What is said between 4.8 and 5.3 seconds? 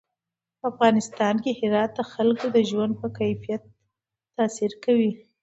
کوي.